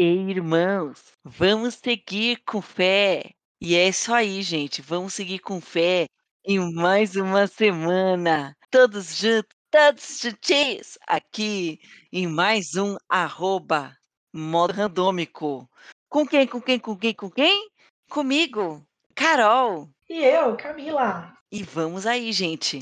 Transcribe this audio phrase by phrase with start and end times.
[0.00, 3.32] Ei, irmãos, vamos seguir com fé.
[3.60, 4.80] E é isso aí, gente.
[4.80, 6.06] Vamos seguir com fé
[6.44, 8.56] em mais uma semana.
[8.70, 11.80] Todos juntos, todos juntinhos, aqui
[12.12, 13.92] em mais um arroba
[14.32, 15.68] modo randômico.
[16.08, 17.68] Com quem, com quem, com quem, com quem?
[18.08, 18.86] Comigo,
[19.16, 19.90] Carol.
[20.08, 21.34] E eu, Camila.
[21.50, 22.78] E vamos aí, gente.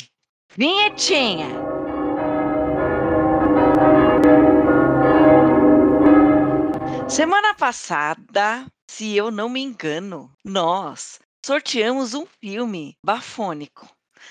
[0.54, 1.65] Vinhetinha!
[7.08, 13.88] Semana passada, se eu não me engano, nós sorteamos um filme bafônico.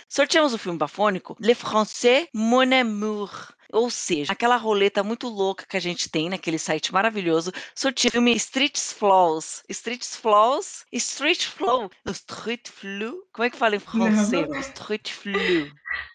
[0.10, 3.56] Sorteamos o filme bafônico Le Français Mon Amour.
[3.72, 8.12] Ou seja, aquela roleta muito louca que a gente tem naquele site maravilhoso, sorteia o
[8.14, 9.64] filme Streets Flows.
[9.68, 10.86] Streets Flows?
[10.94, 11.90] Street Flow.
[12.08, 13.26] Street Flu?
[13.34, 14.48] Como é que fala em francês?
[14.48, 14.60] Não.
[14.60, 15.34] Street Flu.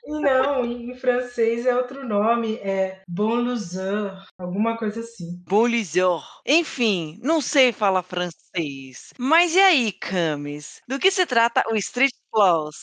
[0.06, 5.42] Não, em francês é outro nome, é Bon Loser, alguma coisa assim.
[5.46, 6.24] Bon liseur.
[6.46, 9.12] Enfim, não sei falar francês.
[9.18, 10.80] Mas e aí, Camis?
[10.88, 12.12] Do que se trata o Street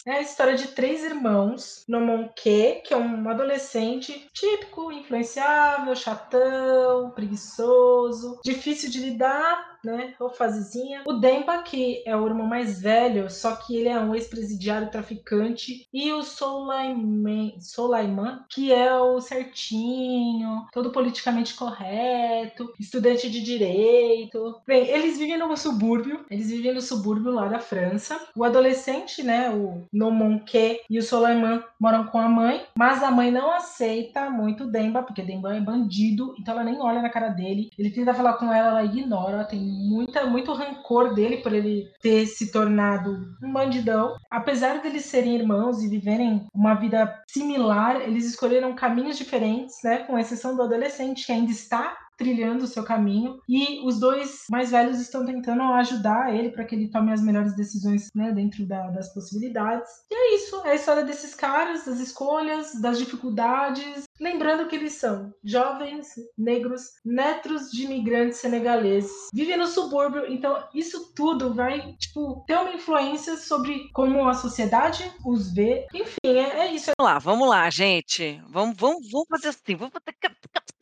[0.05, 8.39] É a história de três irmãos, Nomonque, que é um adolescente típico, influenciável, chatão, preguiçoso,
[8.43, 10.13] difícil de lidar, né?
[10.19, 11.03] Ou fasezinha.
[11.05, 15.87] O Demba, que é o irmão mais velho, só que ele é um ex-presidiário traficante.
[15.93, 17.53] E o Solaiman,
[18.49, 24.61] que é o certinho, todo politicamente correto, estudante de direito.
[24.65, 28.19] Bem, eles vivem no subúrbio, eles vivem no subúrbio lá da França.
[28.35, 33.31] O adolescente, né, o Nomonque e o Solaiman moram com a mãe, mas a mãe
[33.31, 37.29] não aceita muito o Demba, porque Demba é bandido, então ela nem olha na cara
[37.29, 37.69] dele.
[37.77, 41.91] Ele tenta falar com ela, ela ignora, ela tem muita, muito rancor dele por ele
[42.01, 44.17] ter se tornado um bandidão.
[44.29, 49.99] Apesar deles serem irmãos e viverem uma vida similar, eles escolheram caminhos diferentes, né?
[49.99, 54.71] Com exceção do adolescente que ainda está trilhando o seu caminho e os dois mais
[54.71, 58.87] velhos estão tentando ajudar ele para que ele tome as melhores decisões né, dentro da,
[58.89, 59.89] das possibilidades.
[60.09, 64.03] E é isso, é a história desses caras, das escolhas, das dificuldades.
[64.19, 71.13] Lembrando que eles são jovens, negros, netos de imigrantes senegaleses, vivem no subúrbio, então isso
[71.13, 75.85] tudo vai tipo, ter uma influência sobre como a sociedade os vê.
[75.93, 76.91] Enfim, é, é isso.
[76.97, 78.41] Vamos lá, vamos lá, gente.
[78.49, 79.75] Vamos, vamos, vamos fazer assim.
[79.75, 79.93] Vamos,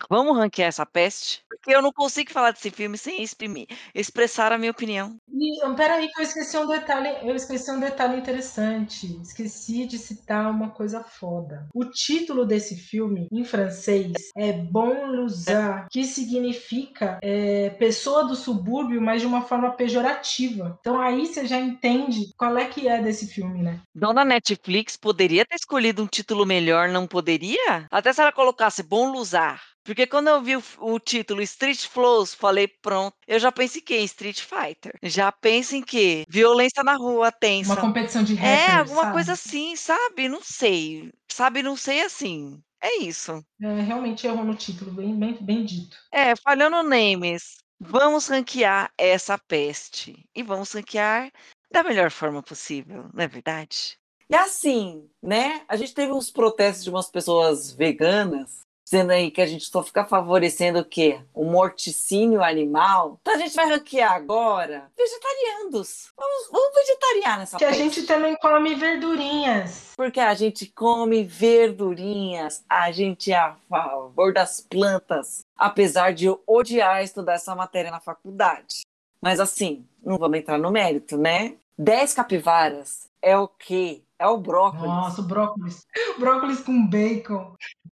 [0.09, 4.57] vamos ranquear essa peste, porque eu não consigo falar desse filme sem exprimir, expressar a
[4.57, 5.17] minha opinião.
[5.31, 7.09] E, peraí, que eu esqueci um detalhe.
[7.27, 9.19] Eu esqueci um detalhe interessante.
[9.21, 11.67] Esqueci de citar uma coisa foda.
[11.73, 19.01] O título desse filme, em francês, é Bon Loser, que significa é, pessoa do subúrbio,
[19.01, 20.77] mas de uma forma pejorativa.
[20.79, 23.81] Então aí você já entende qual é que é desse filme, né?
[23.93, 27.87] Dona Netflix poderia ter escolhido um título melhor, não poderia?
[27.91, 29.59] Até se ela colocasse Bon Loser.
[29.85, 33.15] Porque quando eu vi o, o, título Street Flows, falei, pronto.
[33.27, 34.97] Eu já pensei que em Street Fighter.
[35.03, 36.25] Já penso em que?
[36.27, 37.73] Violência na rua, tensa.
[37.73, 39.13] Uma competição de rappers, É, alguma sabe?
[39.13, 40.27] coisa assim, sabe?
[40.27, 41.13] Não sei.
[41.31, 42.59] Sabe, não sei assim.
[42.81, 43.45] É isso.
[43.61, 45.95] É, realmente errou no título, bem, bem, bem dito.
[46.11, 47.57] É, falhando names.
[47.79, 50.27] Vamos ranquear essa peste.
[50.35, 51.31] E vamos ranquear
[51.71, 53.97] da melhor forma possível, não é verdade?
[54.27, 55.63] E assim, né?
[55.67, 59.81] A gente teve uns protestos de umas pessoas veganas dizendo aí que a gente só
[59.81, 61.19] fica favorecendo o quê?
[61.33, 63.17] O morticínio animal.
[63.21, 66.13] Então a gente vai ranquear agora vegetarianos.
[66.15, 69.93] Vamos, vamos vegetariar nessa Que a gente também come verdurinhas.
[69.97, 76.43] Porque a gente come verdurinhas, a gente é a favor das plantas, apesar de eu
[76.45, 78.81] odiar estudar essa matéria na faculdade.
[79.19, 81.55] Mas assim, não vamos entrar no mérito, né?
[81.77, 84.03] 10 capivaras é o quê?
[84.19, 84.85] É o brócolis.
[84.85, 85.85] Nossa, o brócolis.
[86.17, 87.53] Brócolis com bacon.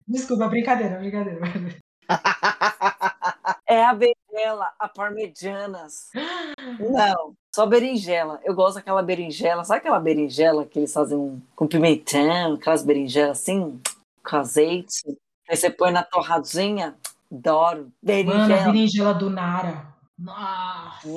[0.08, 1.40] Desculpa, brincadeira, brincadeira.
[3.70, 6.10] É a berinjela, a parmegianas.
[6.80, 8.40] Não, só berinjela.
[8.44, 9.64] Eu gosto daquela berinjela.
[9.66, 13.80] Sabe aquela berinjela que eles fazem com pimentão, aquelas berinjelas assim,
[14.24, 15.02] com azeite?
[15.50, 16.96] Aí você põe na torradinha.
[17.32, 17.80] Adoro.
[17.80, 18.64] Mano, a Berinjela.
[18.72, 19.94] berinjela do Nara.
[20.18, 21.08] Nossa.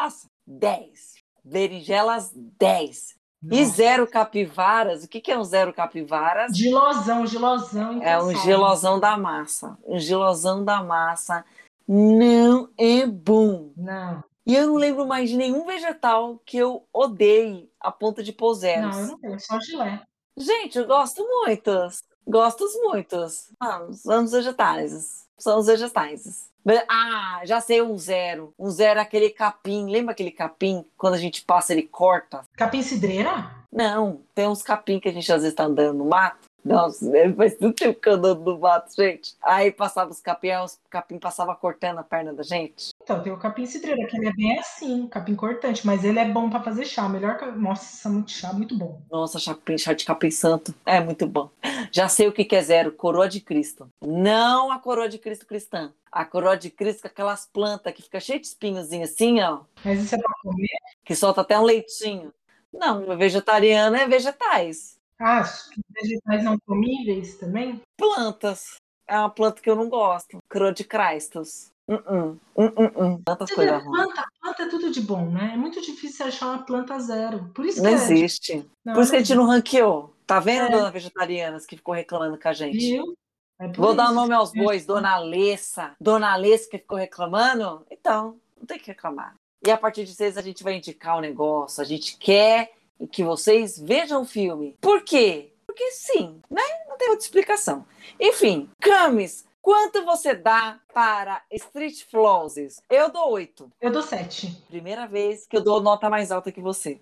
[0.00, 0.26] Nossa!
[0.46, 1.14] 10.
[1.44, 3.17] Berinjelas 10.
[3.50, 5.04] E zero capivaras.
[5.04, 6.56] O que, que é um zero capivaras?
[6.56, 8.02] Gilosão, gilosão.
[8.02, 9.78] É um gelosão da massa.
[9.86, 11.44] Um gelosão da massa
[11.86, 13.70] não é bom.
[13.76, 18.32] Não, E eu não lembro mais de nenhum vegetal que eu odeie a ponto de
[18.32, 18.94] pôr zeros.
[18.96, 20.02] não, eu não tenho, só gilé.
[20.36, 22.02] Gente, eu gosto muitos.
[22.26, 23.50] Gosto muitos.
[23.60, 25.26] Ah, são os vegetais.
[25.38, 26.50] São os vegetais.
[26.88, 28.52] Ah, já sei um zero.
[28.58, 29.90] Um zero é aquele capim.
[29.90, 30.84] Lembra aquele capim?
[30.96, 32.42] Quando a gente passa, ele corta?
[32.56, 33.50] Capim cidreira?
[33.72, 36.48] Não, tem uns capim que a gente às vezes tá andando no mato.
[36.64, 39.34] Nossa, ele faz tudo tempo que eu ando no mato, gente.
[39.42, 42.90] Aí passava os capim, aí os capim passava cortando a perna da gente.
[43.08, 46.28] Então, tem o capim cidreira, que ele é bem assim, capim cortante, mas ele é
[46.28, 47.08] bom pra fazer chá.
[47.08, 47.46] Melhor que.
[47.46, 49.00] Nossa, muito chá, muito bom.
[49.10, 50.74] Nossa, chá, chá de capim santo.
[50.84, 51.48] É muito bom.
[51.90, 53.90] Já sei o que, que é zero: coroa de Cristo.
[54.02, 55.90] Não a coroa de Cristo cristã.
[56.12, 59.60] A coroa de Cristo com aquelas plantas que fica cheia de espinhozinhos assim, ó.
[59.82, 60.68] Mas isso é pra comer?
[61.02, 62.30] Que solta até um leitinho.
[62.70, 64.98] Não, vegetariano é vegetais.
[65.18, 65.50] Ah,
[65.98, 67.80] vegetais não comíveis também?
[67.96, 68.76] Plantas.
[69.08, 70.38] É uma planta que eu não gosto.
[70.50, 71.70] Coroa de Cristos.
[71.88, 72.38] Uh -uh.
[72.54, 73.96] Uh Tantas coisas ruins.
[74.04, 75.52] Planta, planta é tudo de bom, né?
[75.54, 77.50] É muito difícil achar uma planta zero.
[77.54, 78.68] Por isso Não que existe.
[78.84, 80.14] Não, Por isso que a gente não ranqueou.
[80.26, 80.70] Tá vendo, É.
[80.70, 82.76] dona Vegetarianas, que ficou reclamando com a gente?
[82.76, 83.16] Viu?
[83.58, 85.96] É Vou dar isso nome aos bois, Dona Alessa.
[85.98, 87.84] Dona Alessa que ficou reclamando?
[87.90, 89.34] Então, não tem que reclamar.
[89.66, 91.82] E a partir de vocês a gente vai indicar o negócio.
[91.82, 92.70] A gente quer
[93.10, 94.76] que vocês vejam o filme.
[94.80, 95.52] Por quê?
[95.78, 96.60] Porque sim, né?
[96.88, 97.86] Não tem outra explicação.
[98.18, 102.82] Enfim, Camis, quanto você dá para Street Flosses?
[102.90, 103.70] Eu dou oito.
[103.80, 104.60] Eu dou sete.
[104.66, 107.00] Primeira vez que eu dou nota mais alta que você.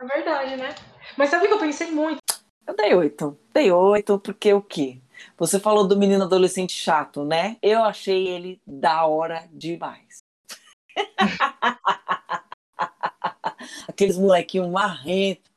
[0.00, 0.72] É verdade, né?
[1.18, 2.20] Mas sabe que eu pensei muito?
[2.64, 3.36] Eu dei oito.
[3.52, 5.00] Dei oito porque o quê?
[5.36, 7.56] Você falou do menino adolescente chato, né?
[7.60, 10.22] Eu achei ele da hora demais.
[13.88, 15.51] Aqueles molequinhos marrento,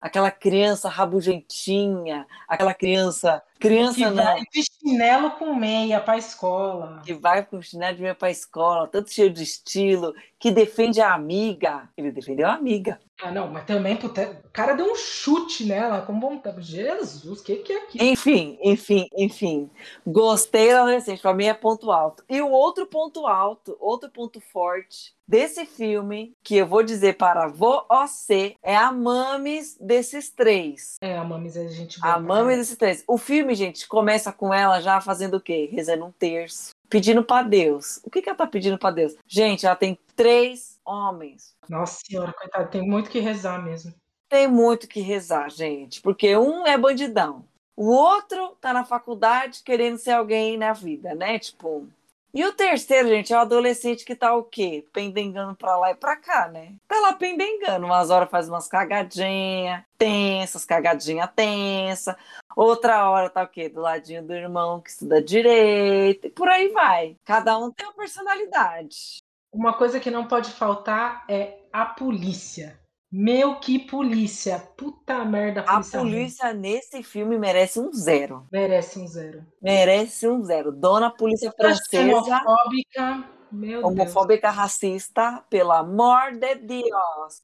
[0.00, 3.42] aquela criança rabugentinha, aquela criança.
[3.54, 7.02] Que Criança não, vai de chinelo com meia pra escola.
[7.04, 11.12] que vai com chinelo de meia pra escola, todo cheio de estilo, que defende a
[11.12, 11.88] amiga.
[11.96, 12.98] Ele defendeu a amiga.
[13.22, 16.62] Ah, não, mas também, puta, o cara deu um chute nela com vontade.
[16.62, 18.04] Jesus, o que, que é aquilo?
[18.04, 19.70] Enfim, enfim, enfim.
[20.06, 22.24] Gostei da adolescente, pra mim é ponto alto.
[22.28, 27.46] E o outro ponto alto, outro ponto forte desse filme, que eu vou dizer para
[27.46, 30.96] você, é a mames desses três.
[31.00, 32.14] É, a Mames é gente boa.
[32.14, 33.04] A mames desses três.
[33.06, 35.68] O filme, gente, começa com ela já fazendo o quê?
[35.70, 36.70] Rezando um terço.
[36.88, 38.00] Pedindo pra Deus.
[38.02, 39.14] O que, que ela tá pedindo pra Deus?
[39.24, 41.54] Gente, ela tem três homens.
[41.66, 43.94] Nossa senhora, coitada, tem muito que rezar mesmo.
[44.28, 47.42] Tem muito que rezar, gente, porque um é bandidão,
[47.74, 51.38] o outro tá na faculdade querendo ser alguém na vida, né?
[51.38, 51.88] Tipo.
[52.34, 54.86] E o terceiro, gente, é o adolescente que tá o quê?
[54.92, 56.74] Pendengando pra lá e pra cá, né?
[56.86, 62.16] Tá lá pendengando, umas horas faz umas cagadinhas tensas, cagadinha tensa.
[62.54, 63.70] Outra hora tá o quê?
[63.70, 67.16] Do ladinho do irmão que estuda direito, e por aí vai.
[67.24, 69.20] Cada um tem uma personalidade.
[69.52, 72.78] Uma coisa que não pode faltar é a polícia.
[73.12, 74.60] Meu, que polícia.
[74.76, 75.98] Puta merda, A polícia.
[76.00, 76.10] ruim.
[76.12, 78.46] polícia nesse filme merece um zero.
[78.52, 79.44] Merece um zero.
[79.60, 80.70] Merece um zero.
[80.70, 83.24] Dona Polícia Francesa, Xenofóbica.
[83.50, 83.84] Meu Deus.
[83.92, 87.42] homofóbica racista, pelo amor de Deus.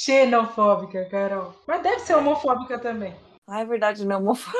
[0.00, 1.54] Xenofóbica, Carol.
[1.68, 3.14] Mas deve ser homofóbica também.
[3.46, 4.58] Ah, é verdade, não é homofóbica.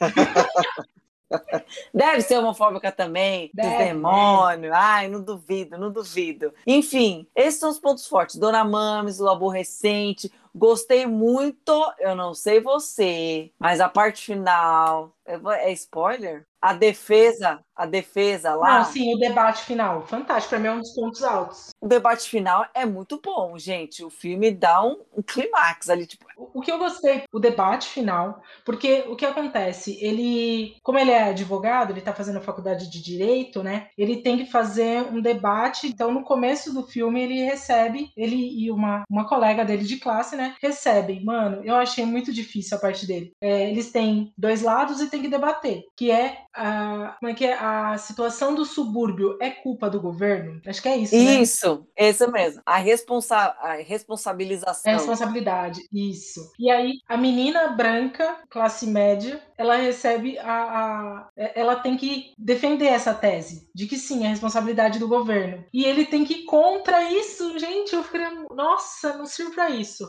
[1.92, 4.72] Deve ser homofóbica também, Deve, dos demônios.
[4.72, 6.52] Ai, não duvido, não duvido.
[6.66, 8.36] Enfim, esses são os pontos fortes.
[8.36, 10.30] Dona Mames, o aborrecente.
[10.56, 15.12] Gostei muito, eu não sei você, mas a parte final.
[15.26, 16.46] É spoiler?
[16.60, 18.78] A defesa, a defesa lá.
[18.78, 20.06] Não, sim, o debate final.
[20.06, 20.50] Fantástico.
[20.50, 21.70] Pra mim é um dos pontos altos.
[21.80, 24.04] O debate final é muito bom, gente.
[24.04, 27.88] O filme dá um, um clímax ali, tipo, O o que eu gostei, o debate
[27.88, 29.98] final, porque o que acontece?
[30.00, 33.88] Ele, como ele é advogado, ele tá fazendo a faculdade de direito, né?
[33.98, 35.88] Ele tem que fazer um debate.
[35.88, 40.36] Então, no começo do filme, ele recebe, ele e uma, uma colega dele de classe,
[40.36, 40.54] né?
[40.62, 41.24] Recebem.
[41.24, 43.32] Mano, eu achei muito difícil a parte dele.
[43.40, 47.44] É, eles têm dois lados e tem que debater, que é a, como é que
[47.44, 47.58] é?
[47.66, 50.60] A situação do subúrbio é culpa do governo?
[50.66, 51.40] Acho que é isso, né?
[51.40, 52.60] Isso, isso mesmo.
[52.66, 54.92] A, responsa a responsabilização.
[54.92, 56.40] É responsabilidade, isso.
[56.58, 62.32] E aí, a menina branca, classe média, ela recebe a, a- é- Ela tem que
[62.38, 65.64] defender essa tese de que sim, é responsabilidade do governo.
[65.72, 67.94] E ele tem que ir contra isso, gente.
[67.94, 68.20] Eu fiquei,
[68.54, 70.04] nossa, não sirvo pra isso.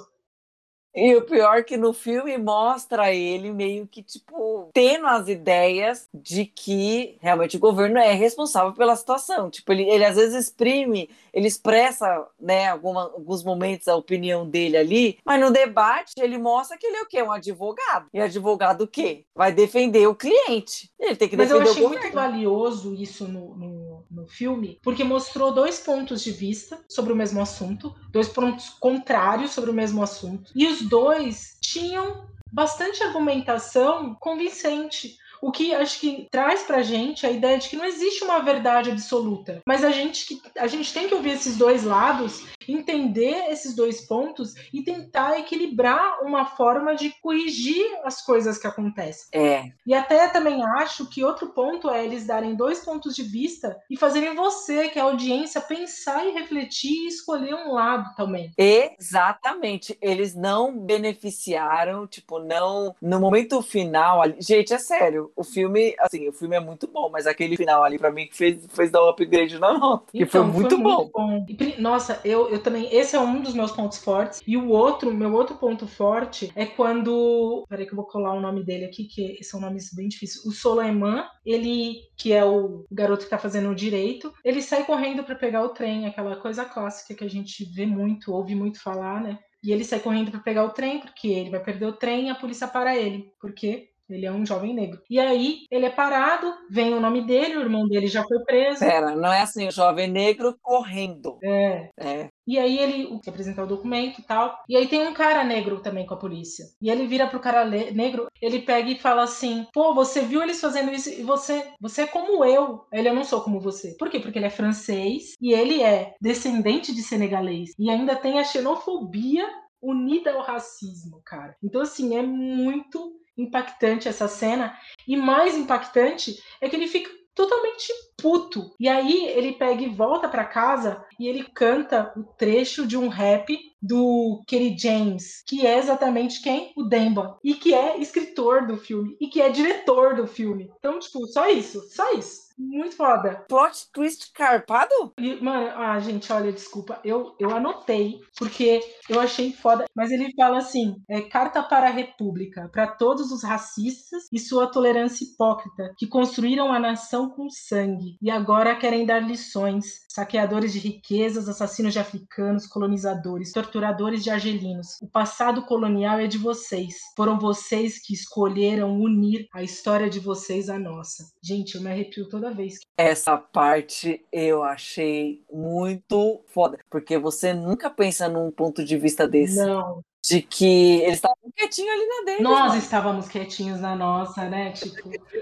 [0.96, 6.08] E o pior é que no filme mostra ele meio que, tipo, tendo as ideias
[6.14, 9.50] de que realmente o governo é responsável pela situação.
[9.50, 14.78] Tipo, ele, ele às vezes exprime, ele expressa, né, alguma, alguns momentos a opinião dele
[14.78, 17.22] ali, mas no debate ele mostra que ele é o quê?
[17.22, 18.08] Um advogado.
[18.14, 19.26] E advogado o quê?
[19.36, 20.90] Vai defender o cliente.
[20.98, 22.22] Ele tem que Mas eu defender achei o muito governo.
[22.22, 27.42] valioso isso no, no, no filme, porque mostrou dois pontos de vista sobre o mesmo
[27.42, 35.18] assunto, dois pontos contrários sobre o mesmo assunto, e os dois tinham bastante argumentação convincente.
[35.46, 38.90] O que acho que traz pra gente a ideia de que não existe uma verdade
[38.90, 43.76] absoluta, mas a gente, que, a gente tem que ouvir esses dois lados, entender esses
[43.76, 49.28] dois pontos e tentar equilibrar uma forma de corrigir as coisas que acontecem.
[49.40, 49.66] É.
[49.86, 53.96] E até também acho que outro ponto é eles darem dois pontos de vista e
[53.96, 58.52] fazerem você, que é a audiência, pensar e refletir e escolher um lado também.
[58.58, 59.96] Exatamente.
[60.02, 62.96] Eles não beneficiaram, tipo, não.
[63.00, 64.24] No momento final.
[64.40, 65.32] Gente, é sério.
[65.36, 68.36] O filme, assim, o filme é muito bom, mas aquele final ali, pra mim, que
[68.36, 70.12] fez, fez dar um upgrade na nota.
[70.12, 70.98] que foi Então, muito bom.
[70.98, 71.46] muito bom.
[71.50, 72.88] E pri- nossa, eu, eu também.
[72.96, 74.42] Esse é um dos meus pontos fortes.
[74.48, 77.66] E o outro, meu outro ponto forte é quando.
[77.68, 80.46] Peraí, que eu vou colar o nome dele aqui, que são nomes bem difíceis.
[80.46, 85.24] O Soleiman, ele, que é o garoto que tá fazendo o direito, ele sai correndo
[85.24, 89.22] pra pegar o trem, aquela coisa clássica que a gente vê muito, ouve muito falar,
[89.22, 89.40] né?
[89.64, 92.30] E ele sai correndo pra pegar o trem, porque ele vai perder o trem e
[92.30, 93.32] a polícia para ele.
[93.42, 93.90] Por quê?
[94.10, 95.02] Ele é um jovem negro.
[95.10, 98.80] E aí, ele é parado, vem o nome dele, o irmão dele já foi preso.
[98.80, 101.38] Pera, não é assim, o jovem negro correndo.
[101.44, 102.30] É, É.
[102.48, 104.60] E aí ele apresentar o documento e tal.
[104.70, 106.66] E aí tem um cara negro também com a polícia.
[106.80, 110.62] E ele vira pro cara negro, ele pega e fala assim: "Pô, você viu eles
[110.62, 112.86] fazendo isso e você, você é como eu".
[112.94, 113.96] Ele eu não sou como você.
[113.98, 114.20] Por quê?
[114.20, 119.48] Porque ele é francês e ele é descendente de senegalês e ainda tem a xenofobia
[119.82, 121.56] unida ao racismo, cara.
[121.64, 124.78] Então assim, é muito impactante essa cena
[125.08, 128.74] e mais impactante é que ele fica totalmente puto.
[128.80, 133.10] E aí ele pega e volta pra casa e ele canta o trecho de um
[133.10, 136.72] rap do Kerry James, que é exatamente quem?
[136.76, 137.38] O Demba.
[137.44, 139.16] E que é escritor do filme.
[139.20, 140.72] E que é diretor do filme.
[140.80, 141.82] Então, tipo, só isso.
[141.90, 142.45] Só isso.
[142.58, 143.46] Muito foda.
[143.50, 144.94] Plot twist carpado?
[145.20, 147.00] E, mano, ah, gente, olha, desculpa.
[147.04, 149.86] Eu, eu anotei, porque eu achei foda.
[149.94, 154.68] Mas ele fala assim: é carta para a República, para todos os racistas e sua
[154.68, 160.06] tolerância hipócrita, que construíram a nação com sangue e agora querem dar lições.
[160.10, 164.98] Saqueadores de riquezas, assassinos de africanos, colonizadores, torturadores de argelinos.
[165.02, 166.96] O passado colonial é de vocês.
[167.18, 171.26] Foram vocês que escolheram unir a história de vocês à nossa.
[171.44, 177.54] Gente, eu me arrepio toda vez que Essa parte eu achei muito foda, porque você
[177.54, 180.02] nunca pensa num ponto de vista desse, Não.
[180.28, 182.42] de que eles estavam quietinhos ali na deles.
[182.42, 184.72] Nós estávamos quietinhos na nossa, né?
[184.72, 184.96] Tipo,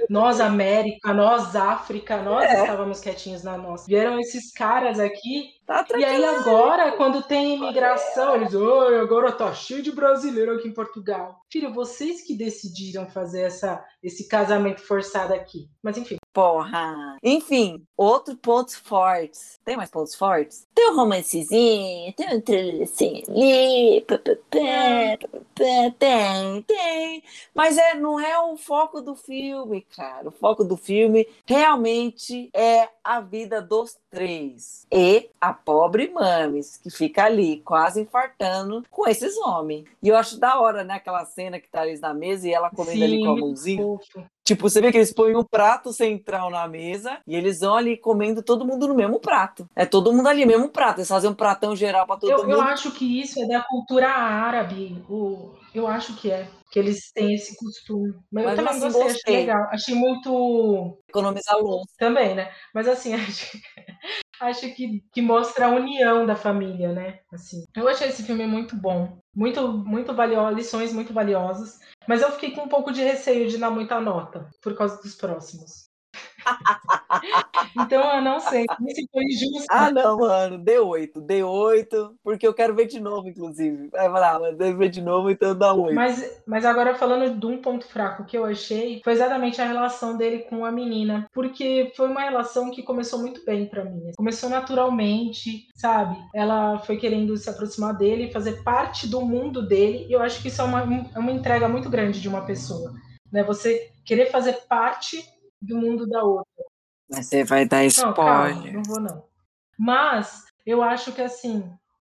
[0.09, 2.61] nós América, nós África, nós É.
[2.61, 3.85] estávamos quietinhos na nossa.
[3.87, 9.53] Vieram esses caras aqui, Tá e aí agora, quando tem imigração, eles, oi, agora tá
[9.53, 11.39] cheio de brasileiro aqui em Portugal.
[11.49, 15.69] Filho, vocês que decidiram fazer essa, esse casamento forçado aqui.
[15.81, 16.17] Mas enfim.
[16.33, 17.17] Porra.
[17.21, 19.59] Enfim, outro pontos fortes.
[19.63, 20.67] Tem mais pontos fortes?
[20.73, 27.23] Tem um romancezinho, tem um trailerzinho ali, pá, pá, pá, tem, tem.
[27.53, 30.27] Mas é, não é o foco do filme, cara.
[30.27, 34.87] O foco do filme realmente é a vida dos três.
[34.91, 39.85] E a pobre Mames, que fica ali quase infartando com esses homens.
[40.01, 40.95] E eu acho da hora, né?
[40.95, 43.83] Aquela cena que tá eles na mesa e ela comendo ali com a mãozinha.
[43.83, 44.25] fofo.
[44.45, 47.95] Tipo, você vê que eles põem um prato central na mesa e eles vão ali
[47.97, 49.67] comendo todo mundo no mesmo prato.
[49.75, 50.99] É todo mundo ali, mesmo prato.
[50.99, 52.51] Eles fazem um pratão geral pra todo Eu, mundo.
[52.51, 55.01] eu acho que isso é da cultura árabe.
[55.09, 56.47] O, eu acho que é.
[56.69, 58.13] Que eles têm esse costume.
[58.31, 59.35] Mas, eu Mas, também assim, gostei, achei gostei.
[59.37, 59.63] legal.
[59.71, 60.97] Achei muito.
[61.07, 61.93] Economizar louça.
[61.99, 62.51] Também, né?
[62.73, 63.57] Mas assim, acho,
[64.43, 67.19] acho que, que mostra a união da família, né?
[67.31, 69.17] Assim, eu achei esse filme muito bom.
[69.35, 71.79] Muito, muito valioso, lições muito valiosas.
[72.07, 75.15] Mas eu fiquei com um pouco de receio de dar muita nota por causa dos
[75.15, 75.92] próximos.
[77.79, 79.67] Então eu não sei se foi justo.
[79.69, 80.59] Ah, não, mano.
[80.59, 81.13] D8.
[81.15, 82.11] D8.
[82.23, 83.89] Porque eu quero ver de novo, inclusive.
[83.89, 85.95] Vai falar, mas deve ver de novo, então dá 8.
[85.95, 90.17] Mas, mas agora falando de um ponto fraco que eu achei, foi exatamente a relação
[90.17, 91.27] dele com a menina.
[91.33, 94.11] Porque foi uma relação que começou muito bem pra mim.
[94.15, 96.17] Começou naturalmente, sabe?
[96.33, 100.05] Ela foi querendo se aproximar dele, fazer parte do mundo dele.
[100.09, 102.93] E eu acho que isso é uma, é uma entrega muito grande de uma pessoa.
[103.31, 103.43] Né?
[103.43, 105.23] Você querer fazer parte
[105.63, 106.63] do mundo da outra.
[107.09, 108.73] Mas você vai dar Não, calma, spoiler.
[108.73, 109.23] não vou não.
[109.77, 111.69] Mas eu acho que assim,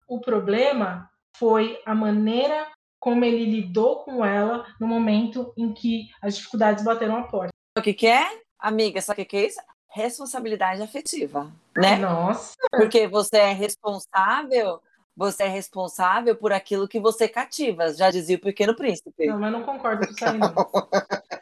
[0.08, 2.68] o problema foi a maneira
[3.00, 7.52] como ele lidou com ela no momento em que as dificuldades bateram a porta.
[7.78, 8.42] O que, que é?
[8.60, 9.60] Amiga, sabe o que, que é isso?
[9.90, 11.98] Responsabilidade afetiva, né?
[11.98, 14.82] Nossa, Porque você é responsável,
[15.16, 19.26] você é responsável por aquilo que você cativa, já dizia o Pequeno Príncipe.
[19.26, 20.54] não, mas não concordo com isso aí não.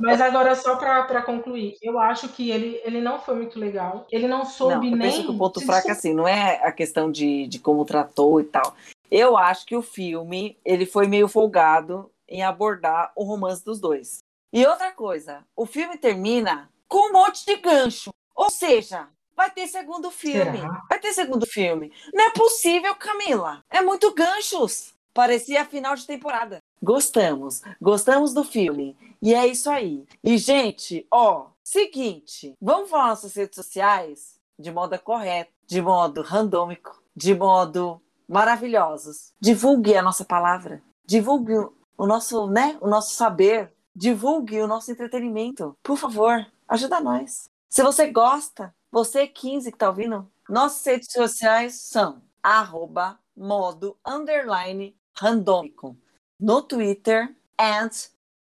[0.00, 4.06] Mas agora, só para concluir, eu acho que ele, ele não foi muito legal.
[4.10, 5.10] Ele não soube Não, eu nem.
[5.10, 8.40] penso que o ponto fraco é assim, não é a questão de, de como tratou
[8.40, 8.74] e tal.
[9.10, 14.18] Eu acho que o filme, ele foi meio folgado em abordar o romance dos dois.
[14.52, 18.10] E outra coisa, o filme termina com um monte de gancho.
[18.34, 20.58] Ou seja, vai ter segundo filme.
[20.58, 20.82] Será?
[20.88, 21.92] Vai ter segundo filme.
[22.12, 23.62] Não é possível, Camila.
[23.70, 24.92] É muito ganchos.
[25.14, 26.61] Parecia final de temporada.
[26.82, 28.96] Gostamos, gostamos do filme.
[29.22, 30.04] E é isso aí.
[30.22, 37.00] E, gente, ó, seguinte, vamos falar nossas redes sociais de modo correto, de modo randômico,
[37.14, 39.32] de modo maravilhosos.
[39.40, 40.82] Divulgue a nossa palavra.
[41.06, 43.72] Divulgue o- o nosso, né, o nosso saber.
[43.94, 45.76] Divulgue o nosso entretenimento.
[45.82, 47.48] Por favor, ajuda nós.
[47.68, 54.96] Se você gosta, você 15 que tá ouvindo, nossas redes sociais são arroba modo underline
[55.16, 55.96] randômico
[56.42, 57.90] no Twitter and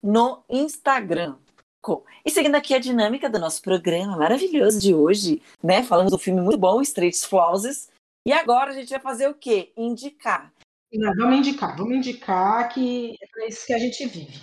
[0.02, 1.36] no Instagram.
[2.24, 5.84] E seguindo aqui a dinâmica do nosso programa maravilhoso de hoje, né?
[5.84, 7.90] Falamos do filme muito bom, Streets Flawless.
[8.26, 9.74] E agora a gente vai fazer o quê?
[9.76, 10.54] Indicar.
[10.94, 14.40] Não, vamos indicar, vamos indicar que é para isso que a gente vive.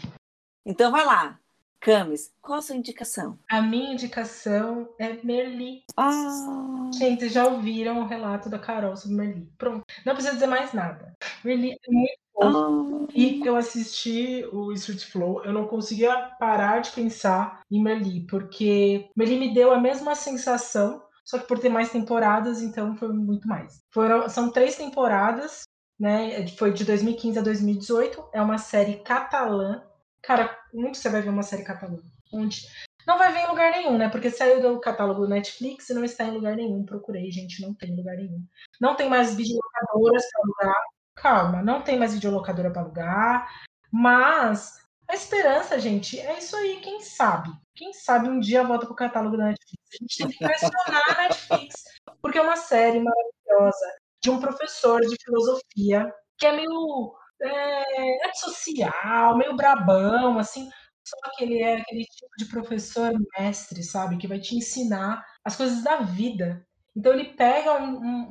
[0.64, 1.38] Então vai lá.
[1.80, 3.38] Camis, qual a sua indicação?
[3.48, 5.84] A minha indicação é Merli.
[5.96, 9.52] Ah, Gente, vocês já ouviram o relato da Carol sobre Merli.
[9.58, 11.14] Pronto, não precisa dizer mais nada.
[11.44, 16.90] Merli é muito ah, E eu assisti o Street Flow, eu não conseguia parar de
[16.90, 21.90] pensar em Merli, porque Merli me deu a mesma sensação, só que por ter mais
[21.90, 23.80] temporadas, então foi muito mais.
[23.90, 25.62] Foram, são três temporadas,
[25.98, 26.46] né?
[26.48, 29.82] Foi de 2015 a 2018, é uma série catalã.
[30.26, 31.98] Cara, onde você vai ver uma série catalã?
[32.32, 32.66] Onde?
[33.06, 34.08] Não vai ver em lugar nenhum, né?
[34.08, 36.84] Porque saiu do catálogo do Netflix e não está em lugar nenhum.
[36.84, 38.44] Procurei, gente, não tem em lugar nenhum.
[38.80, 40.82] Não tem mais videolocadoras para alugar.
[41.14, 43.48] Calma, não tem mais videolocadora para alugar.
[43.92, 44.74] Mas
[45.06, 47.50] a esperança, gente, é isso aí, quem sabe?
[47.76, 49.84] Quem sabe um dia volta pro catálogo da Netflix.
[49.92, 51.84] A gente tem que pressionar a Netflix,
[52.20, 59.36] porque é uma série maravilhosa de um professor de filosofia que é meio é, antissocial,
[59.36, 60.68] meio brabão, assim.
[61.04, 64.16] Só que ele é aquele tipo de professor mestre, sabe?
[64.18, 66.66] Que vai te ensinar as coisas da vida.
[66.96, 68.26] Então ele pega um, um-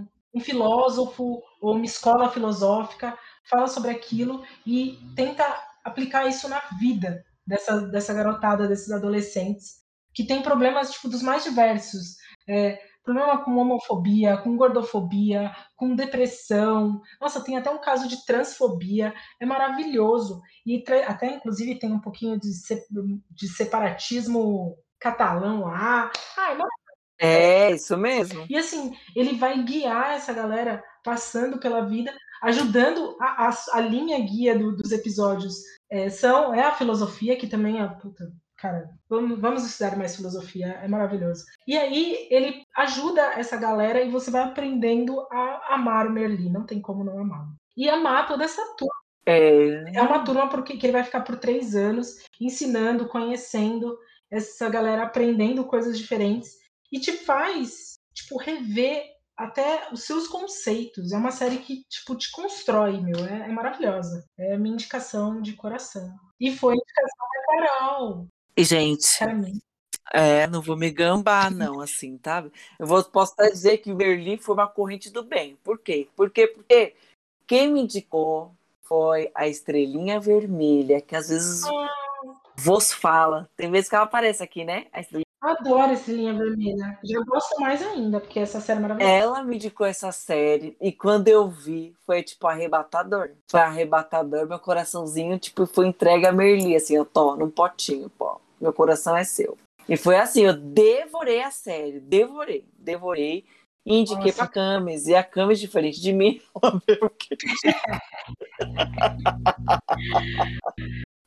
[0.00, 5.44] um- um filósofo ou uma escola filosófica, fala sobre aquilo e tenta
[5.84, 11.44] aplicar isso na vida dessa, dessa garotada, desses adolescentes, que tem problemas tipo, dos mais
[11.44, 12.16] diversos.
[12.46, 17.00] É, problema com homofobia, com gordofobia, com depressão.
[17.20, 19.14] Nossa, tem até um caso de transfobia.
[19.40, 20.40] É maravilhoso.
[20.66, 22.86] E até, inclusive, tem um pouquinho de, se-
[23.30, 26.10] de separatismo catalão lá.
[26.36, 26.52] Ah,
[27.20, 28.46] é é isso mesmo.
[28.48, 34.18] E assim, ele vai guiar essa galera passando pela vida, ajudando a, a, a linha
[34.20, 35.56] guia do- dos episódios.
[35.90, 37.88] É, são, é a filosofia, que também é.
[37.88, 41.44] Puta, cara, vamos, vamos estudar mais filosofia, é maravilhoso.
[41.66, 46.66] E aí ele ajuda essa galera e você vai aprendendo a amar o Merlin, não
[46.66, 47.46] tem como não amar.
[47.76, 48.94] E amar toda essa turma.
[49.24, 53.96] É, É uma turma porque, que ele vai ficar por três anos ensinando, conhecendo
[54.30, 56.56] essa galera, aprendendo coisas diferentes
[56.90, 59.04] e te faz, tipo, rever
[59.36, 61.12] até os seus conceitos.
[61.12, 63.24] É uma série que, tipo, te constrói, meu.
[63.24, 64.24] É, é maravilhosa.
[64.36, 66.10] É a minha indicação de coração.
[66.40, 68.28] E foi a indicação da Carol.
[68.58, 69.06] E, gente,
[70.12, 72.44] é, não vou me gambar, não, assim, tá?
[72.76, 75.56] Eu vou, posso até dizer que Berlim foi uma corrente do bem.
[75.62, 76.08] Por quê?
[76.16, 76.96] Porque, porque
[77.46, 81.62] quem me indicou foi a Estrelinha Vermelha, que às vezes
[82.56, 83.48] vos fala.
[83.56, 84.86] Tem vezes que ela aparece aqui, né?
[84.92, 85.24] A Estrelinha.
[85.40, 86.98] Adoro esse Linha Vermelha.
[87.04, 89.12] Já gosto mais ainda, porque essa série é maravilhosa.
[89.14, 93.30] Ela me indicou essa série e quando eu vi, foi tipo arrebatador.
[93.48, 98.40] Foi arrebatador, meu coraçãozinho, tipo, foi entregue a Merli, assim, eu tô num potinho, pô.
[98.60, 99.56] Meu coração é seu.
[99.88, 103.44] E foi assim, eu devorei a série, devorei, devorei.
[103.86, 104.36] E indiquei Nossa.
[104.36, 105.06] pra Camis.
[105.06, 106.42] E a Camis, diferente de mim,
[106.86, 107.36] veio aqui.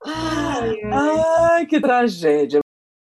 [0.03, 2.59] Ai, que tragédia.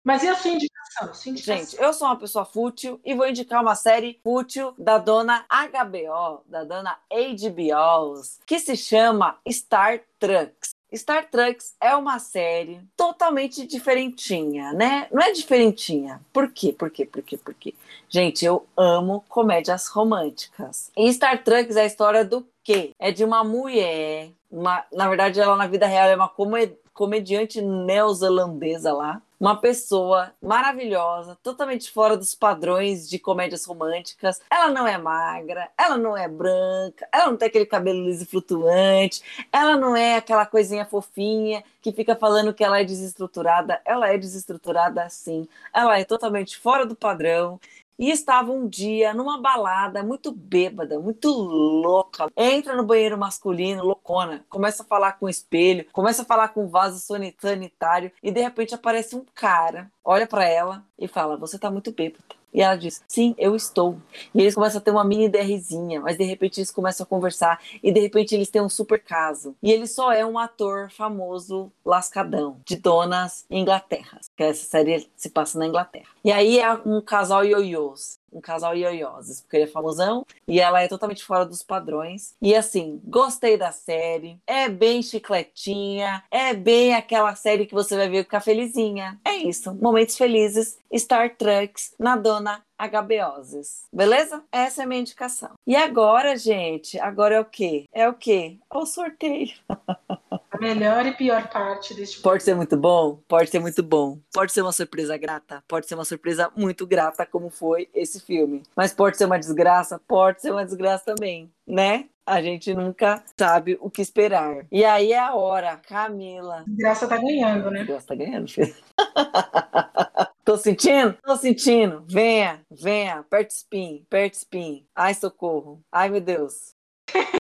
[0.04, 1.14] Mas e a sua indicação?
[1.14, 1.56] Sua indicação?
[1.56, 6.42] Gente, eu sou uma pessoa fútil e vou indicar uma série fútil da dona HBO,
[6.46, 10.75] da dona HBO, que se chama Star Treks.
[10.94, 15.08] Star Treks é uma série totalmente diferentinha, né?
[15.12, 16.20] Não é diferentinha.
[16.32, 16.72] Por quê?
[16.72, 17.04] Por quê?
[17.04, 17.36] Por quê?
[17.36, 17.74] Por quê?
[18.08, 20.90] Gente, eu amo comédias românticas.
[20.96, 22.90] E Star Treks é a história do quê?
[22.98, 27.60] É de uma mulher, uma, na verdade ela na vida real é uma come- comediante
[27.60, 34.40] neozelandesa lá, uma pessoa maravilhosa, totalmente fora dos padrões de comédias românticas.
[34.50, 38.26] Ela não é magra, ela não é branca, ela não tem aquele cabelo liso e
[38.26, 39.22] flutuante,
[39.52, 43.80] ela não é aquela coisinha fofinha que fica falando que ela é desestruturada.
[43.84, 45.46] Ela é desestruturada sim.
[45.72, 47.60] Ela é totalmente fora do padrão.
[47.98, 52.28] E estava um dia numa balada muito bêbada, muito louca.
[52.36, 56.64] Entra no banheiro masculino, loucona, começa a falar com o espelho, começa a falar com
[56.64, 56.98] o vaso
[57.38, 61.92] sanitário e de repente aparece um cara, olha para ela e fala: "Você tá muito
[61.92, 62.24] bêbada".
[62.56, 63.98] E ela diz: Sim, eu estou.
[64.34, 67.60] E eles começam a ter uma mini DRzinha, mas de repente eles começam a conversar
[67.82, 69.54] e de repente eles têm um super caso.
[69.62, 75.28] E ele só é um ator famoso lascadão de Donas Inglaterra, que essa série se
[75.28, 76.08] passa na Inglaterra.
[76.24, 80.82] E aí é um casal ioiôs um casal ioioses, porque ele é famosão e ela
[80.82, 82.34] é totalmente fora dos padrões.
[82.40, 88.08] E assim, gostei da série, é bem chicletinha, é bem aquela série que você vai
[88.08, 89.18] ver ficar felizinha.
[89.24, 93.86] É isso, momentos felizes, Star Treks na dona HBoses.
[93.92, 94.42] Beleza?
[94.52, 95.52] Essa é a minha indicação.
[95.66, 97.84] E agora, gente, agora é o quê?
[97.92, 98.58] É o quê?
[98.70, 99.54] É o sorteio.
[100.56, 103.20] A melhor e pior parte deste Pode ser muito bom?
[103.28, 104.18] Pode ser muito bom.
[104.32, 105.62] Pode ser uma surpresa grata?
[105.68, 108.62] Pode ser uma surpresa muito grata, como foi esse filme.
[108.74, 110.00] Mas pode ser uma desgraça?
[110.08, 112.06] Pode ser uma desgraça também, né?
[112.24, 114.66] A gente nunca sabe o que esperar.
[114.72, 116.64] E aí é a hora, Camila.
[116.66, 117.80] Desgraça tá ganhando, né?
[117.80, 118.74] Desgraça tá ganhando, filho.
[120.42, 121.16] Tô sentindo?
[121.24, 122.04] Tô sentindo.
[122.08, 123.16] Venha, venha.
[123.18, 124.86] Aperte spin, aperte spin.
[124.94, 125.82] Ai, socorro.
[125.90, 126.75] Ai, meu Deus.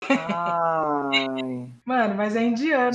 [0.09, 1.71] Ai.
[1.85, 2.93] Mano, mas é indiano.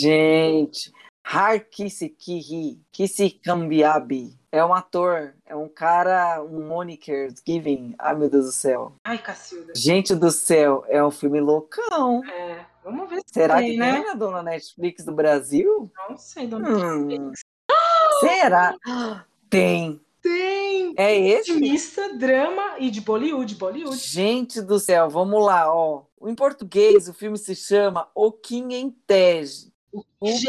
[0.00, 0.92] Gente.
[1.24, 4.38] Har Kisi Kambiabi.
[4.52, 7.94] É um ator, é um cara, um moniker, Giving.
[7.96, 8.94] Ai, meu Deus do céu.
[9.04, 9.72] Ai, Cacilda.
[9.76, 12.24] Gente do céu, é um filme loucão.
[12.24, 13.92] É, vamos ver se Será tem, que né?
[13.92, 15.88] tem na dona Netflix do Brasil?
[16.08, 17.04] Não sei, dona Hum.
[17.06, 17.40] Netflix.
[18.18, 18.74] Será?
[19.48, 20.00] Tem.
[20.96, 21.50] É esse?
[21.52, 23.96] Intimista, drama e de Bollywood, Bollywood.
[23.98, 26.02] Gente do céu, vamos lá, ó.
[26.22, 29.70] Em português, o filme se chama O Quinhentésimo.
[29.92, 30.04] O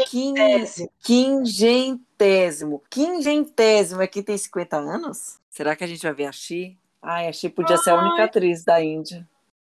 [0.08, 0.34] quin...
[0.34, 0.90] Quingentésimo.
[1.02, 2.82] quingentésimo.
[2.90, 5.40] Quingentésimo é quem tem 50 anos?
[5.50, 6.78] Será que a gente vai ver a Xi?
[7.00, 8.24] Ai, a Xi podia ser a única Ai.
[8.24, 9.28] atriz da Índia.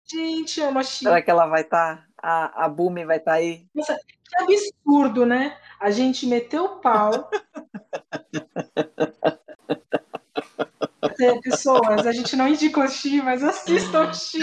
[0.06, 2.08] Gente, é uma chi- Será que ela vai estar?
[2.18, 3.68] A, a Bumi vai estar aí?
[3.76, 5.56] Que absurdo, né?
[5.80, 7.30] A gente meteu o pau.
[11.20, 14.42] É, Pessoas, a gente não indicou Xi, mas assistam Xi.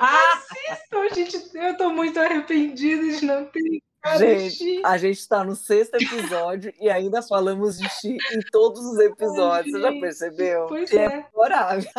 [0.00, 1.50] Assistam, gente.
[1.54, 3.82] Eu tô muito arrependida de não ter
[4.16, 8.98] Gente, a gente tá no sexto episódio e ainda falamos de Xi em todos os
[8.98, 9.72] episódios.
[9.72, 10.66] Você já percebeu?
[10.68, 11.26] pois é.
[11.30, 11.90] memorável.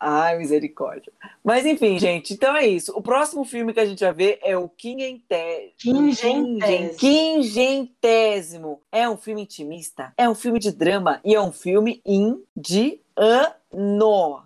[0.00, 1.12] Ai, misericórdia.
[1.42, 2.92] Mas enfim, gente, então é isso.
[2.92, 5.74] O próximo filme que a gente vai ver é o Quingentésimo.
[5.76, 6.98] Quingentésimo.
[6.98, 8.82] Quingentésimo.
[8.92, 13.02] É um filme intimista, é um filme de drama e é um filme indiano.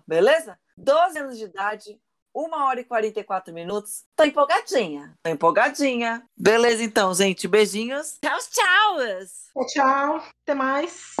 [0.07, 0.57] Beleza?
[0.75, 1.99] 12 anos de idade,
[2.35, 4.05] 1 hora e 44 minutos.
[4.15, 5.13] Tô empolgadinha.
[5.21, 6.23] Tô empolgadinha.
[6.35, 7.47] Beleza, então, gente.
[7.47, 8.17] Beijinhos.
[8.19, 9.65] Tchau, tchau.
[9.67, 10.23] Tchau.
[10.41, 11.15] Até mais.